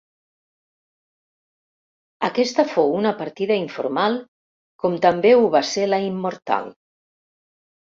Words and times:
Aquesta 2.29 2.65
fou 2.71 2.95
una 3.03 3.13
partida 3.21 3.59
informal, 3.65 4.19
com 4.85 4.99
també 5.09 5.37
ho 5.43 5.47
va 5.59 5.65
ser 5.75 5.87
la 5.95 6.03
Immortal. 6.11 6.75